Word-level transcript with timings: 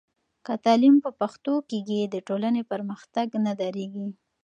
که 0.45 0.53
تعلیم 0.65 0.95
په 1.05 1.09
پښتو 1.19 1.53
کېږي، 1.69 1.99
د 2.03 2.15
ټولنې 2.27 2.61
پرمختګ 2.71 3.27
نه 3.45 3.53
درېږي. 3.61 4.07